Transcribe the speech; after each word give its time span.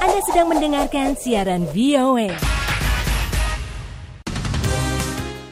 Anda 0.00 0.16
sedang 0.24 0.48
mendengarkan 0.48 1.12
siaran 1.12 1.68
VOA. 1.76 2.32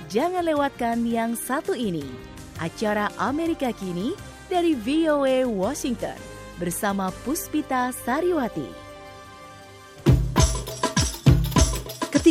Jangan 0.09 0.41
lewatkan 0.41 1.05
yang 1.05 1.37
satu 1.37 1.77
ini. 1.77 2.09
Acara 2.57 3.13
Amerika 3.21 3.69
Kini 3.77 4.17
dari 4.49 4.73
VOA 4.73 5.45
Washington 5.45 6.17
bersama 6.57 7.13
Puspita 7.29 7.93
Sariwati. 7.93 8.88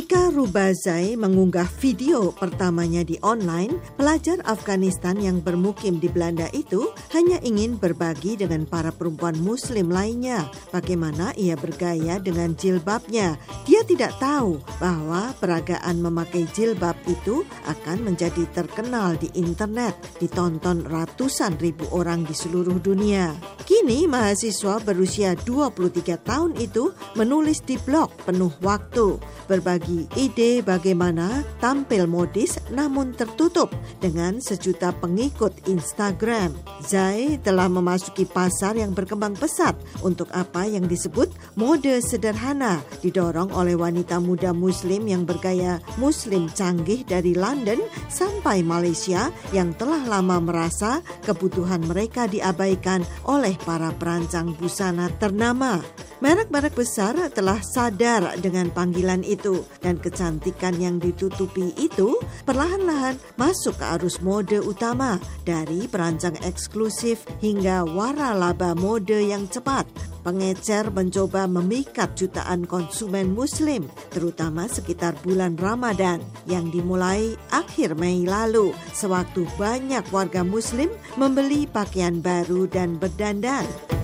Ketika 0.08 0.32
Rubazai 0.32 1.20
mengunggah 1.20 1.68
video 1.84 2.32
pertamanya 2.32 3.04
di 3.04 3.20
online, 3.20 3.76
pelajar 4.00 4.40
Afghanistan 4.48 5.20
yang 5.20 5.44
bermukim 5.44 6.00
di 6.00 6.08
Belanda 6.08 6.48
itu 6.56 6.96
hanya 7.12 7.44
ingin 7.44 7.76
berbagi 7.76 8.40
dengan 8.40 8.64
para 8.64 8.96
perempuan 8.96 9.36
muslim 9.44 9.92
lainnya 9.92 10.48
bagaimana 10.72 11.36
ia 11.36 11.60
bergaya 11.60 12.24
dengan 12.24 12.56
jilbabnya. 12.56 13.36
Dia 13.68 13.84
tidak 13.84 14.16
tahu 14.16 14.64
bahwa 14.80 15.36
peragaan 15.44 16.00
memakai 16.00 16.48
jilbab 16.56 16.96
itu 17.04 17.44
akan 17.68 18.08
menjadi 18.08 18.48
terkenal 18.56 19.20
di 19.20 19.28
internet, 19.36 19.92
ditonton 20.24 20.88
ratusan 20.88 21.60
ribu 21.60 21.84
orang 21.92 22.24
di 22.24 22.32
seluruh 22.32 22.80
dunia. 22.80 23.36
Kini 23.68 24.08
mahasiswa 24.08 24.80
berusia 24.80 25.36
23 25.36 26.16
tahun 26.24 26.56
itu 26.56 26.96
menulis 27.20 27.60
di 27.60 27.76
blog 27.76 28.08
penuh 28.24 28.56
waktu 28.64 29.20
berbagi 29.52 29.97
ide 30.14 30.62
bagaimana 30.62 31.42
tampil 31.58 32.06
modis 32.06 32.62
namun 32.70 33.16
tertutup 33.18 33.74
dengan 33.98 34.38
sejuta 34.38 34.94
pengikut 34.94 35.56
Instagram. 35.66 36.54
Zai 36.86 37.42
telah 37.42 37.66
memasuki 37.66 38.30
pasar 38.30 38.78
yang 38.78 38.94
berkembang 38.94 39.34
pesat 39.34 39.74
untuk 40.06 40.30
apa 40.36 40.70
yang 40.70 40.86
disebut 40.86 41.34
mode 41.58 41.98
sederhana 42.04 42.84
didorong 43.02 43.50
oleh 43.56 43.74
wanita 43.74 44.22
muda 44.22 44.54
muslim 44.54 45.10
yang 45.10 45.26
bergaya 45.26 45.82
muslim 45.98 46.46
canggih 46.54 47.02
dari 47.08 47.34
London 47.34 47.82
sampai 48.12 48.62
Malaysia 48.62 49.34
yang 49.56 49.74
telah 49.74 50.06
lama 50.06 50.38
merasa 50.38 51.02
kebutuhan 51.26 51.82
mereka 51.88 52.30
diabaikan 52.30 53.02
oleh 53.26 53.58
para 53.66 53.90
perancang 53.96 54.54
busana 54.54 55.10
ternama. 55.18 55.82
Merek-merek 56.18 56.74
besar 56.74 57.14
telah 57.30 57.62
sadar 57.62 58.42
dengan 58.42 58.74
panggilan 58.74 59.22
itu 59.22 59.62
dan 59.86 60.02
kecantikan 60.02 60.74
yang 60.82 60.98
ditutupi 60.98 61.78
itu 61.78 62.18
perlahan-lahan 62.42 63.22
masuk 63.38 63.78
ke 63.78 63.86
arus 64.02 64.18
mode 64.26 64.58
utama 64.58 65.22
dari 65.46 65.86
perancang 65.86 66.34
eksklusif 66.42 67.22
hingga 67.38 67.86
waralaba 67.86 68.74
mode 68.74 69.14
yang 69.14 69.46
cepat. 69.46 69.86
Pengecer 70.26 70.90
mencoba 70.90 71.46
memikat 71.46 72.18
jutaan 72.18 72.66
konsumen 72.66 73.38
muslim, 73.38 73.86
terutama 74.10 74.66
sekitar 74.66 75.14
bulan 75.22 75.54
Ramadan 75.54 76.18
yang 76.50 76.74
dimulai 76.74 77.38
akhir 77.54 77.94
Mei 77.94 78.26
lalu, 78.26 78.74
sewaktu 78.92 79.46
banyak 79.56 80.04
warga 80.10 80.42
muslim 80.42 80.90
membeli 81.14 81.70
pakaian 81.70 82.20
baru 82.20 82.66
dan 82.66 82.98
berdandan. 82.98 83.97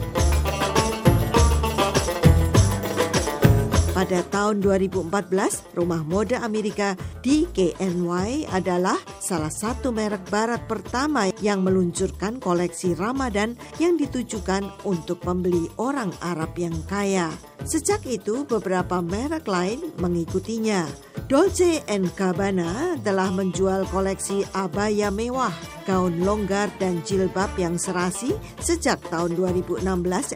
Pada 4.03 4.19
tahun 4.19 4.59
2014, 4.59 5.79
rumah 5.79 6.03
mode 6.03 6.35
Amerika 6.35 6.91
DKNY 7.23 8.51
adalah 8.51 8.99
salah 9.23 9.47
satu 9.47 9.95
merek 9.95 10.27
barat 10.27 10.59
pertama 10.67 11.31
yang 11.39 11.63
meluncurkan 11.63 12.35
koleksi 12.43 12.99
Ramadan 12.99 13.55
yang 13.79 13.95
ditujukan 13.95 14.67
untuk 14.83 15.23
pembeli 15.23 15.71
orang 15.79 16.11
Arab 16.19 16.51
yang 16.59 16.75
kaya. 16.83 17.31
Sejak 17.63 18.03
itu, 18.03 18.43
beberapa 18.43 18.99
merek 18.99 19.47
lain 19.47 19.95
mengikutinya. 19.95 20.83
Dolce 21.31 21.79
Gabbana 21.87 22.99
telah 22.99 23.31
menjual 23.31 23.87
koleksi 23.87 24.43
abaya 24.51 25.15
mewah, 25.15 25.55
gaun 25.87 26.19
longgar 26.27 26.67
dan 26.75 26.99
jilbab 27.07 27.55
yang 27.55 27.79
serasi 27.79 28.35
sejak 28.59 28.99
tahun 29.07 29.39
2016 29.39 29.79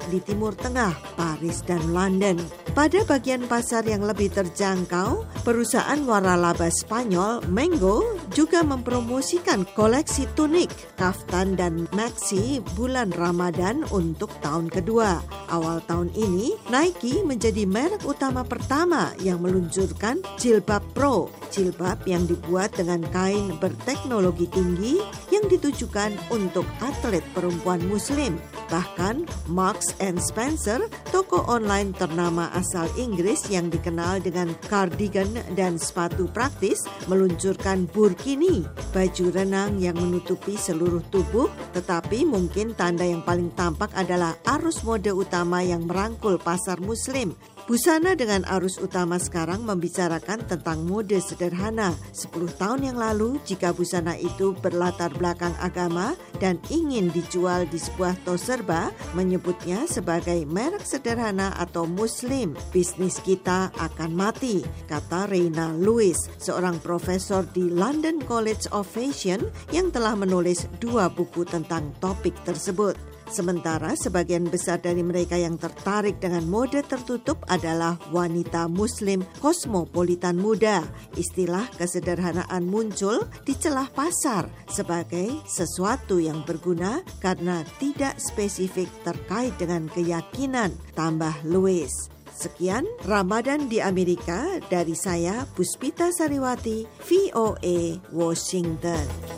di 0.07 0.23
Timur 0.23 0.55
Tengah, 0.55 0.95
Paris 1.19 1.67
dan 1.67 1.83
London. 1.91 2.39
Pada 2.77 3.01
bagian 3.09 3.49
pasar 3.49 3.89
yang 3.89 4.05
lebih 4.05 4.29
terjangkau, 4.37 5.25
perusahaan 5.41 5.97
waralaba 6.05 6.69
Spanyol 6.69 7.41
Mango 7.49 8.05
juga 8.37 8.61
mempromosikan 8.61 9.65
koleksi 9.73 10.29
tunik, 10.37 10.69
kaftan 10.93 11.57
dan 11.57 11.89
maxi 11.97 12.61
bulan 12.77 13.09
Ramadan 13.17 13.81
untuk 13.89 14.29
tahun 14.45 14.69
kedua. 14.69 15.25
Awal 15.49 15.81
tahun 15.89 16.13
ini, 16.13 16.53
Nike 16.69 17.25
menjadi 17.25 17.65
merek 17.65 18.05
utama 18.05 18.45
pertama 18.45 19.09
yang 19.25 19.41
meluncurkan 19.41 20.21
jilbab 20.37 20.85
pro, 20.93 21.33
jilbab 21.49 22.05
yang 22.05 22.29
dibuat 22.29 22.77
dengan 22.77 23.01
kain 23.09 23.57
berteknologi 23.57 24.45
tinggi 24.53 25.01
yang 25.33 25.49
ditujukan 25.49 26.13
untuk 26.29 26.69
atlet 26.77 27.25
perempuan 27.33 27.81
muslim. 27.89 28.37
Bahkan 28.67 29.47
Marks 29.47 29.95
and 30.03 30.19
Spencer, 30.19 30.83
toko 31.09 31.43
online 31.47 31.95
ternama 31.95 32.51
asal 32.51 32.87
Inggris 32.99 33.47
yang 33.47 33.71
dikenal 33.71 34.19
dengan 34.19 34.51
cardigan 34.67 35.31
dan 35.55 35.79
sepatu 35.79 36.27
praktis, 36.27 36.83
meluncurkan 37.07 37.87
burkini, 37.89 38.67
baju 38.91 39.25
renang 39.31 39.79
yang 39.79 39.95
menutupi 39.95 40.59
seluruh 40.59 41.03
tubuh, 41.07 41.47
tetapi 41.71 42.27
mungkin 42.27 42.75
tanda 42.75 43.07
yang 43.07 43.23
paling 43.23 43.49
tampak 43.55 43.89
adalah 43.95 44.35
arus 44.59 44.83
mode 44.83 45.09
utama 45.15 45.63
yang 45.63 45.87
merangkul 45.87 46.35
pasar 46.35 46.77
muslim 46.83 47.33
Busana 47.67 48.15
dengan 48.15 48.47
arus 48.47 48.79
utama 48.79 49.19
sekarang 49.19 49.67
membicarakan 49.67 50.39
tentang 50.47 50.87
mode 50.87 51.19
sederhana. 51.19 51.91
10 52.15 52.55
tahun 52.55 52.79
yang 52.87 52.95
lalu, 52.95 53.43
jika 53.43 53.75
busana 53.75 54.15
itu 54.15 54.55
berlatar 54.63 55.11
belakang 55.11 55.51
agama 55.59 56.15
dan 56.39 56.63
ingin 56.71 57.11
dijual 57.11 57.67
di 57.67 57.75
sebuah 57.75 58.23
toserba, 58.23 58.95
menyebutnya 59.19 59.83
sebagai 59.83 60.47
merek 60.47 60.87
sederhana 60.87 61.51
atau 61.59 61.83
muslim. 61.83 62.55
Bisnis 62.71 63.19
kita 63.19 63.67
akan 63.75 64.15
mati, 64.15 64.63
kata 64.87 65.27
Reina 65.27 65.75
Lewis, 65.75 66.31
seorang 66.39 66.79
profesor 66.79 67.43
di 67.51 67.67
London 67.67 68.23
College 68.23 68.71
of 68.71 68.87
Fashion 68.87 69.43
yang 69.75 69.91
telah 69.91 70.15
menulis 70.15 70.71
dua 70.79 71.11
buku 71.11 71.43
tentang 71.43 71.91
topik 71.99 72.31
tersebut. 72.47 73.06
Sementara 73.27 73.91
sebagian 73.99 74.47
besar 74.47 74.79
dari 74.79 75.03
mereka 75.03 75.35
yang 75.35 75.59
tertarik 75.59 76.23
dengan 76.23 76.47
mode 76.47 76.79
tertutup 76.87 77.43
adalah 77.51 77.99
wanita 78.15 78.71
muslim 78.71 79.19
kosmopolitan 79.43 80.39
muda. 80.39 80.87
Istilah 81.19 81.67
kesederhanaan 81.75 82.63
muncul 82.63 83.27
di 83.43 83.53
celah 83.59 83.91
pasar 83.91 84.47
sebagai 84.71 85.43
sesuatu 85.43 86.23
yang 86.23 86.47
berguna 86.47 87.03
karena 87.19 87.67
tidak 87.83 88.15
spesifik 88.15 88.87
terkait 89.03 89.51
dengan 89.59 89.91
keyakinan, 89.91 90.71
tambah 90.95 91.35
Louis. 91.43 91.91
Sekian 92.37 92.85
Ramadan 93.09 93.65
di 93.65 93.81
Amerika 93.81 94.61
dari 94.69 94.93
saya 94.93 95.49
Puspita 95.57 96.13
Sariwati, 96.13 96.85
VOA 97.01 97.97
Washington. 98.13 99.36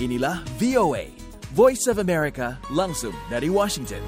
Inilah 0.00 0.40
VOA, 0.56 1.12
Voice 1.52 1.84
of 1.84 2.00
America 2.00 2.56
langsung 2.72 3.12
dari 3.28 3.52
Washington. 3.52 4.00